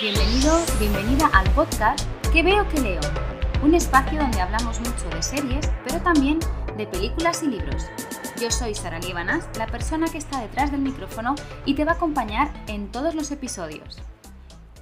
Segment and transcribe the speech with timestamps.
[0.00, 3.00] Bienvenido, bienvenida al podcast Que veo que leo,
[3.64, 6.38] un espacio donde hablamos mucho de series, pero también
[6.76, 7.84] de películas y libros.
[8.40, 11.94] Yo soy Sara Líbanas, la persona que está detrás del micrófono y te va a
[11.96, 13.98] acompañar en todos los episodios.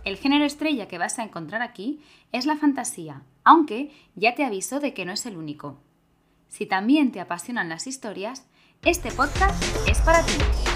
[0.04, 2.02] El género estrella que vas a encontrar aquí
[2.32, 5.78] es la fantasía, aunque ya te aviso de que no es el único.
[6.48, 8.44] Si también te apasionan las historias,
[8.82, 10.75] este podcast es para ti.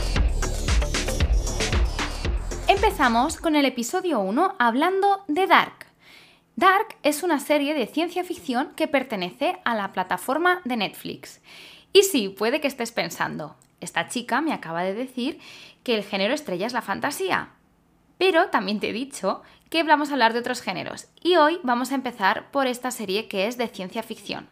[2.83, 5.85] Empezamos con el episodio 1 hablando de Dark.
[6.57, 11.43] Dark es una serie de ciencia ficción que pertenece a la plataforma de Netflix.
[11.93, 15.39] Y sí, puede que estés pensando, esta chica me acaba de decir
[15.85, 17.51] que el género estrella es la fantasía.
[18.17, 21.93] Pero también te he dicho que vamos a hablar de otros géneros y hoy vamos
[21.93, 24.49] a empezar por esta serie que es de ciencia ficción.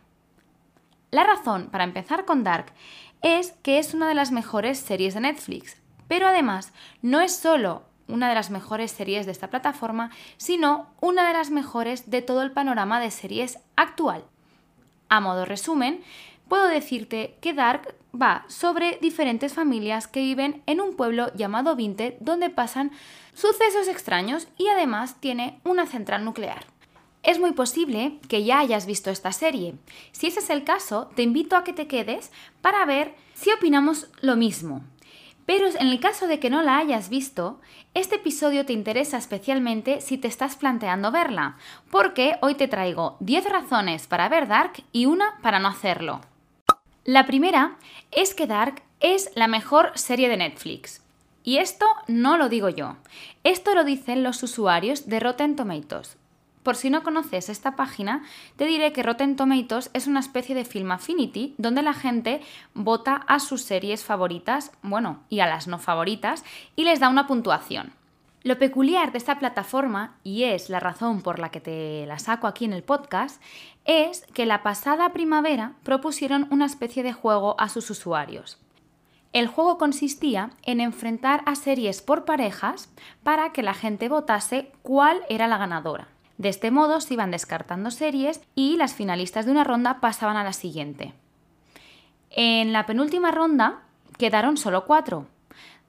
[1.11, 2.75] La razón para empezar con Dark
[3.23, 7.89] es que es una de las mejores series de Netflix, pero además no es solo
[8.09, 12.43] una de las mejores series de esta plataforma, sino una de las mejores de todo
[12.43, 14.25] el panorama de series actual.
[15.09, 16.03] A modo resumen,
[16.49, 22.15] puedo decirte que Dark va sobre diferentes familias que viven en un pueblo llamado Vinted
[22.21, 22.91] donde pasan
[23.35, 26.67] sucesos extraños y además tiene una central nuclear.
[27.23, 29.75] Es muy posible que ya hayas visto esta serie.
[30.13, 32.31] Si ese es el caso, te invito a que te quedes
[32.63, 34.83] para ver si opinamos lo mismo.
[35.49, 37.59] Pero en el caso de que no la hayas visto,
[37.95, 41.57] este episodio te interesa especialmente si te estás planteando verla,
[41.91, 46.21] porque hoy te traigo 10 razones para ver Dark y una para no hacerlo.
[47.05, 47.79] La primera
[48.11, 51.03] es que Dark es la mejor serie de Netflix.
[51.45, 52.97] Y esto no lo digo yo,
[53.43, 56.19] esto lo dicen los usuarios de Rotten Tomatoes,
[56.69, 58.25] por si no conoces esta página,
[58.57, 62.43] te diré que Rotten Tomatoes es una especie de Film Affinity donde la gente
[62.75, 66.45] vota a sus series favoritas, bueno, y a las no favoritas,
[66.77, 67.95] y les da una puntuación.
[68.43, 72.47] Lo peculiar de esta plataforma, y es la razón por la que te la saco
[72.47, 73.41] aquí en el podcast,
[73.87, 78.59] es que la pasada primavera propusieron una especie de juego a sus usuarios.
[79.33, 82.91] El juego consistía en enfrentar a series por parejas
[83.23, 86.09] para que la gente votase cuál era la ganadora.
[86.39, 90.45] De este modo se iban descartando series y las finalistas de una ronda pasaban a
[90.45, 91.13] la siguiente.
[92.31, 93.83] En la penúltima ronda
[94.17, 95.27] quedaron solo cuatro.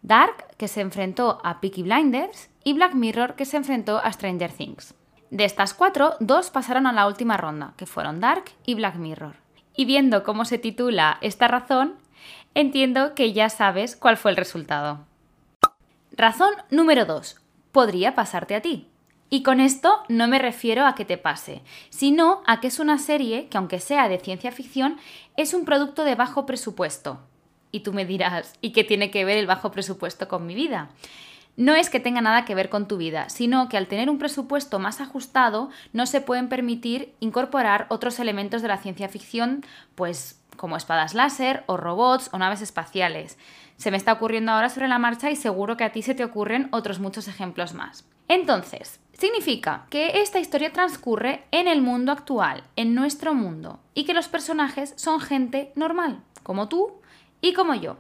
[0.02, 4.52] Dark, que se enfrentó a Peaky Blinders, y Black Mirror, que se enfrentó a Stranger
[4.52, 4.94] Things.
[5.30, 9.36] De estas cuatro, dos pasaron a la última ronda, que fueron Dark y Black Mirror.
[9.76, 11.96] Y viendo cómo se titula esta razón,
[12.56, 15.06] entiendo que ya sabes cuál fue el resultado.
[16.12, 17.40] Razón número 2.
[17.72, 18.88] Podría pasarte a ti.
[19.30, 22.98] Y con esto no me refiero a que te pase, sino a que es una
[22.98, 24.98] serie que aunque sea de ciencia ficción,
[25.38, 27.20] es un producto de bajo presupuesto.
[27.72, 30.90] Y tú me dirás, ¿y qué tiene que ver el bajo presupuesto con mi vida?
[31.58, 34.18] No es que tenga nada que ver con tu vida, sino que al tener un
[34.18, 39.64] presupuesto más ajustado no se pueden permitir incorporar otros elementos de la ciencia ficción,
[39.94, 43.38] pues como espadas láser o robots o naves espaciales.
[43.78, 46.24] Se me está ocurriendo ahora sobre la marcha y seguro que a ti se te
[46.24, 48.06] ocurren otros muchos ejemplos más.
[48.28, 54.14] Entonces, Significa que esta historia transcurre en el mundo actual, en nuestro mundo, y que
[54.14, 56.94] los personajes son gente normal, como tú
[57.42, 57.98] y como yo.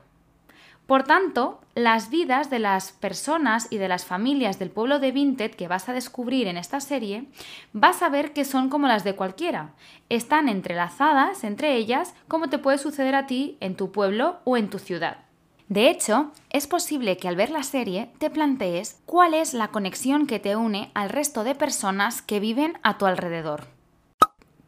[0.87, 5.51] Por tanto, las vidas de las personas y de las familias del pueblo de Vinted
[5.51, 7.25] que vas a descubrir en esta serie,
[7.73, 9.71] vas a ver que son como las de cualquiera.
[10.07, 14.69] Están entrelazadas entre ellas como te puede suceder a ti en tu pueblo o en
[14.69, 15.28] tu ciudad.
[15.69, 20.25] De hecho, es posible que al ver la serie te plantees cuál es la conexión
[20.25, 23.67] que te une al resto de personas que viven a tu alrededor.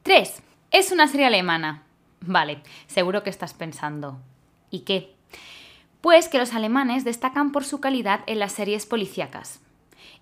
[0.04, 0.44] 3.
[0.70, 1.84] Es una serie alemana.
[2.22, 4.20] Vale, seguro que estás pensando.
[4.70, 5.16] ¿Y qué?
[6.02, 9.60] Pues que los alemanes destacan por su calidad en las series policíacas.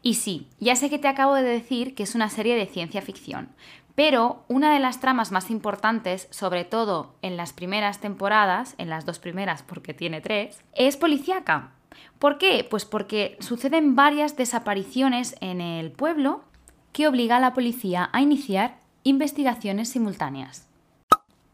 [0.01, 3.01] Y sí, ya sé que te acabo de decir que es una serie de ciencia
[3.01, 3.49] ficción,
[3.99, 9.05] pero una de las tramas más importantes, sobre todo en las primeras temporadas, en las
[9.05, 11.71] dos primeras porque tiene tres, es policíaca.
[12.17, 12.65] ¿Por qué?
[12.69, 16.45] Pues porque suceden varias desapariciones en el pueblo
[16.93, 20.65] que obliga a la policía a iniciar investigaciones simultáneas.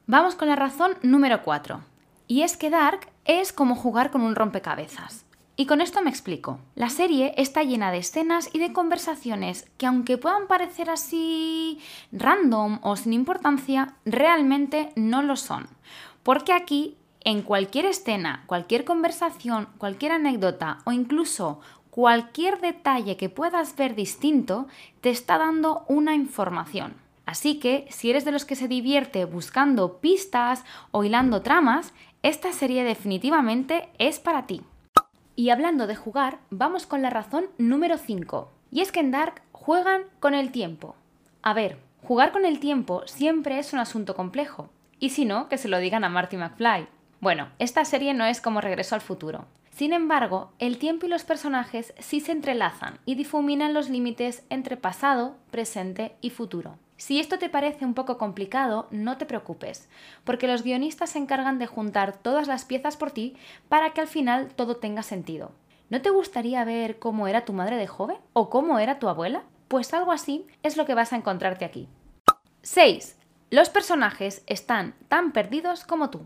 [0.06, 1.82] Vamos con la razón número 4.
[2.28, 5.25] Y es que Dark es como jugar con un rompecabezas.
[5.58, 6.60] Y con esto me explico.
[6.76, 11.80] La serie está llena de escenas y de conversaciones que aunque puedan parecer así
[12.12, 15.68] random o sin importancia, realmente no lo son.
[16.24, 23.78] Porque aquí, en cualquier escena, cualquier conversación, cualquier anécdota o incluso cualquier detalle que puedas
[23.78, 24.68] ver distinto,
[25.00, 26.96] te está dando una información.
[27.26, 31.94] Así que, si eres de los que se divierte buscando pistas o hilando tramas,
[32.24, 34.62] esta serie definitivamente es para ti.
[35.36, 38.52] Y hablando de jugar, vamos con la razón número 5.
[38.72, 40.96] Y es que en Dark juegan con el tiempo.
[41.42, 44.70] A ver, jugar con el tiempo siempre es un asunto complejo.
[45.00, 46.88] Y si no, que se lo digan a Marty McFly.
[47.20, 49.46] Bueno, esta serie no es como Regreso al futuro.
[49.72, 54.78] Sin embargo, el tiempo y los personajes sí se entrelazan y difuminan los límites entre
[54.78, 56.78] pasado, presente y futuro.
[56.98, 59.90] Si esto te parece un poco complicado, no te preocupes,
[60.24, 63.36] porque los guionistas se encargan de juntar todas las piezas por ti
[63.68, 65.52] para que al final todo tenga sentido.
[65.90, 68.18] ¿No te gustaría ver cómo era tu madre de joven?
[68.34, 69.44] ¿O cómo era tu abuela?
[69.68, 71.90] Pues algo así es lo que vas a encontrarte aquí.
[72.62, 73.18] 6.
[73.52, 76.22] Los personajes están tan perdidos como tú.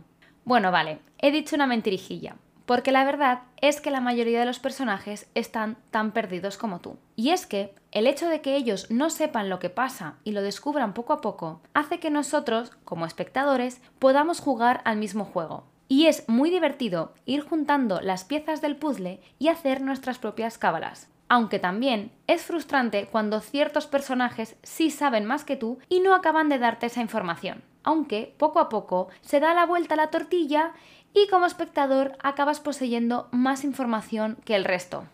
[0.45, 2.38] Bueno, vale, he dicho una mentirijilla,
[2.69, 7.00] porque la verdad es que la mayoría de los personajes están tan perdidos como tú.
[7.16, 10.44] Y es que el hecho de que ellos no sepan lo que pasa y lo
[10.44, 15.63] descubran poco a poco hace que nosotros, como espectadores, podamos jugar al mismo juego.
[15.88, 21.10] Y es muy divertido ir juntando las piezas del puzzle y hacer nuestras propias cábalas.
[21.27, 26.50] Aunque también es frustrante cuando ciertos personajes sí saben más que tú y no acaban
[26.50, 27.63] de darte esa información.
[27.83, 30.74] Aunque poco a poco se da la vuelta a la tortilla
[31.24, 35.06] y como espectador acabas poseyendo más información que el resto.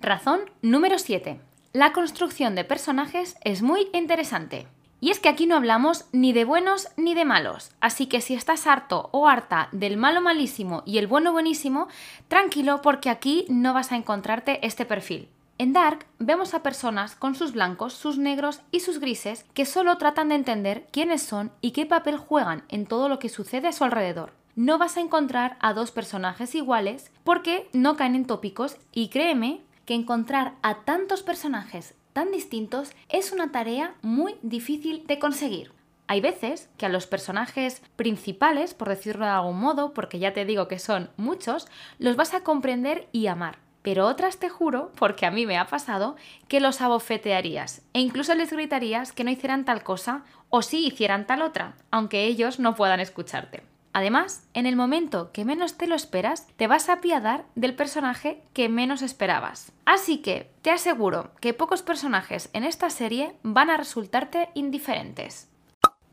[0.00, 1.40] Razón número 7.
[1.72, 4.66] La construcción de personajes es muy interesante.
[5.00, 8.34] Y es que aquí no hablamos ni de buenos ni de malos, así que si
[8.34, 11.88] estás harto o harta del malo malísimo y el bueno buenísimo,
[12.28, 15.28] tranquilo porque aquí no vas a encontrarte este perfil.
[15.58, 19.98] En Dark vemos a personas con sus blancos, sus negros y sus grises que solo
[19.98, 23.72] tratan de entender quiénes son y qué papel juegan en todo lo que sucede a
[23.72, 28.76] su alrededor no vas a encontrar a dos personajes iguales porque no caen en tópicos
[28.92, 35.18] y créeme que encontrar a tantos personajes tan distintos es una tarea muy difícil de
[35.18, 35.72] conseguir.
[36.06, 40.44] Hay veces que a los personajes principales, por decirlo de algún modo, porque ya te
[40.44, 41.66] digo que son muchos,
[41.98, 43.58] los vas a comprender y amar.
[43.82, 46.16] Pero otras te juro, porque a mí me ha pasado,
[46.48, 51.26] que los abofetearías e incluso les gritarías que no hicieran tal cosa o sí hicieran
[51.26, 53.73] tal otra, aunque ellos no puedan escucharte.
[53.94, 58.42] Además, en el momento que menos te lo esperas, te vas a apiadar del personaje
[58.52, 59.70] que menos esperabas.
[59.84, 65.48] Así que te aseguro que pocos personajes en esta serie van a resultarte indiferentes.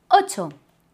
[0.09, 0.49] 8.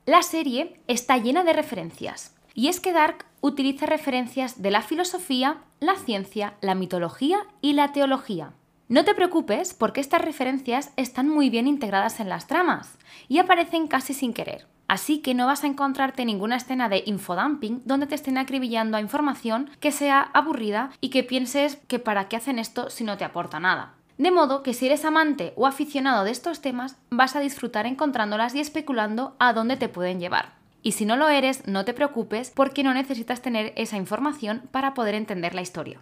[0.06, 2.34] La serie está llena de referencias.
[2.54, 7.92] Y es que Dark utiliza referencias de la filosofía, la ciencia, la mitología y la
[7.92, 8.54] teología.
[8.88, 12.98] No te preocupes porque estas referencias están muy bien integradas en las tramas
[13.28, 14.68] y aparecen casi sin querer.
[14.88, 19.02] Así que no vas a encontrarte ninguna escena de infodumping donde te estén acribillando a
[19.02, 23.26] información que sea aburrida y que pienses que para qué hacen esto si no te
[23.26, 23.94] aporta nada.
[24.18, 28.56] De modo que si eres amante o aficionado de estos temas, vas a disfrutar encontrándolas
[28.56, 30.54] y especulando a dónde te pueden llevar.
[30.82, 34.94] Y si no lo eres, no te preocupes porque no necesitas tener esa información para
[34.94, 36.00] poder entender la historia.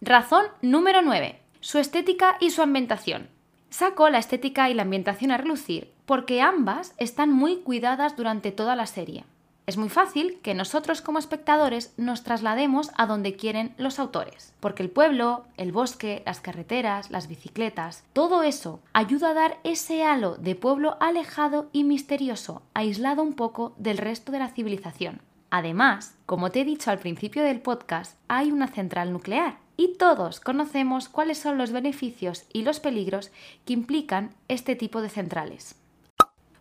[0.00, 1.38] Razón número 9.
[1.60, 3.28] Su estética y su ambientación.
[3.68, 8.74] Saco la estética y la ambientación a relucir porque ambas están muy cuidadas durante toda
[8.74, 9.24] la serie.
[9.68, 14.82] Es muy fácil que nosotros como espectadores nos traslademos a donde quieren los autores, porque
[14.82, 20.34] el pueblo, el bosque, las carreteras, las bicicletas, todo eso ayuda a dar ese halo
[20.34, 25.20] de pueblo alejado y misterioso, aislado un poco del resto de la civilización.
[25.50, 30.40] Además, como te he dicho al principio del podcast, hay una central nuclear y todos
[30.40, 33.30] conocemos cuáles son los beneficios y los peligros
[33.64, 35.76] que implican este tipo de centrales.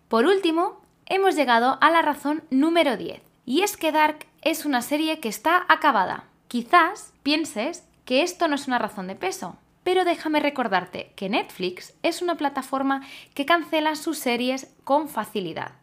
[0.10, 4.82] Por último, hemos llegado a la razón número 10, y es que Dark es una
[4.82, 6.24] serie que está acabada.
[6.48, 11.94] Quizás pienses que esto no es una razón de peso, pero déjame recordarte que Netflix
[12.02, 15.74] es una plataforma que cancela sus series con facilidad.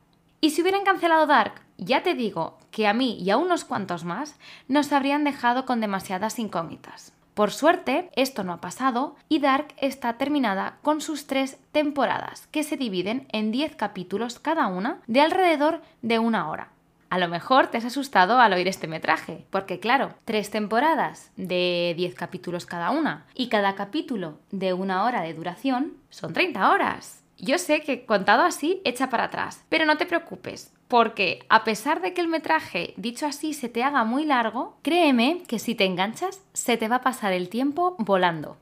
[0.40, 4.02] Y si hubieran cancelado Dark, ya te digo que a mí y a unos cuantos
[4.02, 4.34] más
[4.66, 7.15] nos habrían dejado con demasiadas incógnitas.
[7.36, 12.62] Por suerte, esto no ha pasado y Dark está terminada con sus tres temporadas, que
[12.62, 16.70] se dividen en 10 capítulos cada una de alrededor de una hora.
[17.10, 21.92] A lo mejor te has asustado al oír este metraje, porque claro, tres temporadas de
[21.98, 27.22] 10 capítulos cada una y cada capítulo de una hora de duración son 30 horas.
[27.36, 32.00] Yo sé que contado así echa para atrás, pero no te preocupes, porque a pesar
[32.00, 35.84] de que el metraje, dicho así, se te haga muy largo, créeme que si te
[35.84, 38.56] enganchas, se te va a pasar el tiempo volando.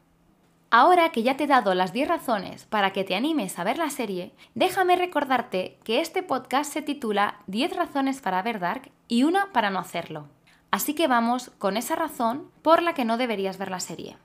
[0.70, 3.78] Ahora que ya te he dado las 10 razones para que te animes a ver
[3.78, 9.22] la serie, déjame recordarte que este podcast se titula 10 razones para ver Dark y
[9.22, 10.26] una para no hacerlo.
[10.72, 14.16] Así que vamos con esa razón por la que no deberías ver la serie.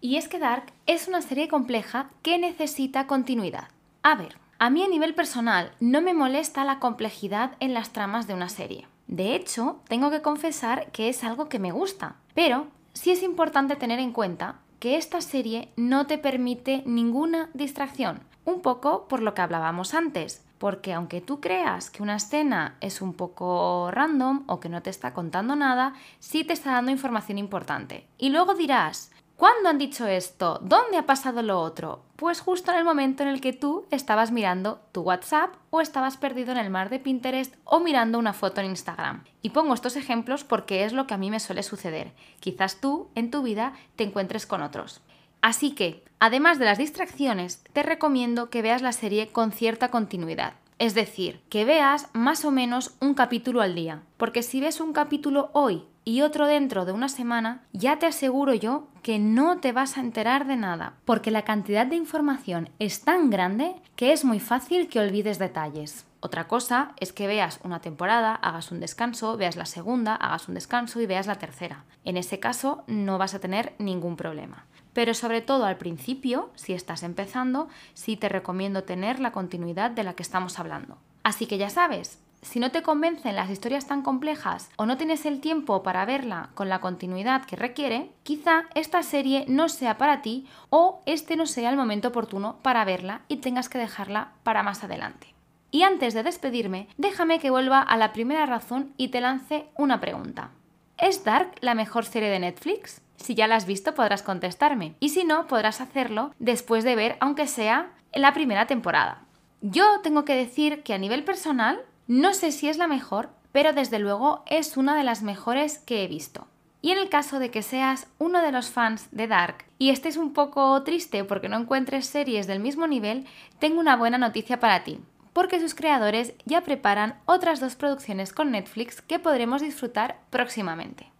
[0.00, 3.68] Y es que Dark es una serie compleja que necesita continuidad.
[4.02, 8.26] A ver, a mí a nivel personal no me molesta la complejidad en las tramas
[8.26, 8.86] de una serie.
[9.06, 13.76] De hecho, tengo que confesar que es algo que me gusta, pero sí es importante
[13.76, 19.34] tener en cuenta que esta serie no te permite ninguna distracción, un poco por lo
[19.34, 24.60] que hablábamos antes, porque aunque tú creas que una escena es un poco random o
[24.60, 28.06] que no te está contando nada, sí te está dando información importante.
[28.18, 30.58] Y luego dirás, ¿Cuándo han dicho esto?
[30.62, 32.02] ¿Dónde ha pasado lo otro?
[32.16, 36.16] Pues justo en el momento en el que tú estabas mirando tu WhatsApp o estabas
[36.16, 39.22] perdido en el mar de Pinterest o mirando una foto en Instagram.
[39.40, 42.14] Y pongo estos ejemplos porque es lo que a mí me suele suceder.
[42.40, 45.02] Quizás tú en tu vida te encuentres con otros.
[45.40, 50.54] Así que, además de las distracciones, te recomiendo que veas la serie con cierta continuidad.
[50.78, 54.02] Es decir, que veas más o menos un capítulo al día.
[54.16, 58.54] Porque si ves un capítulo hoy y otro dentro de una semana, ya te aseguro
[58.54, 63.02] yo que no te vas a enterar de nada, porque la cantidad de información es
[63.02, 66.06] tan grande que es muy fácil que olvides detalles.
[66.20, 70.54] Otra cosa es que veas una temporada, hagas un descanso, veas la segunda, hagas un
[70.54, 71.84] descanso y veas la tercera.
[72.04, 74.64] En ese caso no vas a tener ningún problema.
[74.92, 80.04] Pero sobre todo al principio, si estás empezando, sí te recomiendo tener la continuidad de
[80.04, 80.98] la que estamos hablando.
[81.22, 85.26] Así que ya sabes, si no te convencen las historias tan complejas o no tienes
[85.26, 90.22] el tiempo para verla con la continuidad que requiere, quizá esta serie no sea para
[90.22, 94.62] ti o este no sea el momento oportuno para verla y tengas que dejarla para
[94.62, 95.34] más adelante.
[95.70, 100.00] Y antes de despedirme, déjame que vuelva a la primera razón y te lance una
[100.00, 100.50] pregunta.
[100.96, 103.02] ¿Es Dark la mejor serie de Netflix?
[103.18, 107.16] Si ya la has visto podrás contestarme y si no podrás hacerlo después de ver
[107.20, 109.24] aunque sea en la primera temporada.
[109.60, 113.72] Yo tengo que decir que a nivel personal no sé si es la mejor, pero
[113.72, 116.46] desde luego es una de las mejores que he visto.
[116.80, 120.16] Y en el caso de que seas uno de los fans de Dark y estés
[120.16, 123.26] un poco triste porque no encuentres series del mismo nivel,
[123.58, 125.00] tengo una buena noticia para ti,
[125.32, 131.10] porque sus creadores ya preparan otras dos producciones con Netflix que podremos disfrutar próximamente.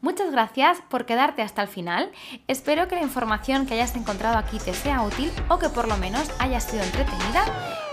[0.00, 2.12] Muchas gracias por quedarte hasta el final.
[2.48, 5.96] Espero que la información que hayas encontrado aquí te sea útil o que por lo
[5.96, 7.44] menos haya sido entretenida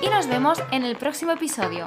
[0.01, 1.85] y nos vemos en el próximo episodio.